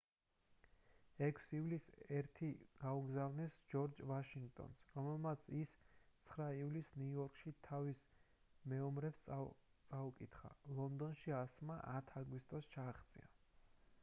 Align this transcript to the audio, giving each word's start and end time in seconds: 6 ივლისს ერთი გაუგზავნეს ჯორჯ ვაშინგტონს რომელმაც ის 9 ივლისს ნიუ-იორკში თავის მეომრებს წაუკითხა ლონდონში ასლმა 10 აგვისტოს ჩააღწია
6 1.17 1.41
ივლისს 1.57 1.97
ერთი 2.19 2.47
გაუგზავნეს 2.83 3.57
ჯორჯ 3.73 3.99
ვაშინგტონს 4.11 4.79
რომელმაც 4.95 5.43
ის 5.59 5.73
9 6.37 6.49
ივლისს 6.61 6.97
ნიუ-იორკში 7.01 7.53
თავის 7.67 8.01
მეომრებს 8.73 9.23
წაუკითხა 9.29 10.51
ლონდონში 10.79 11.37
ასლმა 11.43 11.77
10 11.91 12.15
აგვისტოს 12.23 12.71
ჩააღწია 12.77 13.29